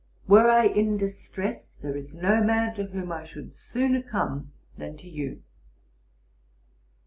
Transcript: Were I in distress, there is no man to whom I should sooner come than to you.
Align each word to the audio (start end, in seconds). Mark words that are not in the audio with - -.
Were 0.27 0.49
I 0.49 0.65
in 0.65 0.97
distress, 0.97 1.73
there 1.79 1.95
is 1.95 2.15
no 2.15 2.43
man 2.43 2.73
to 2.73 2.85
whom 2.85 3.11
I 3.11 3.23
should 3.23 3.53
sooner 3.53 4.01
come 4.01 4.51
than 4.75 4.97
to 4.97 5.07
you. 5.07 5.43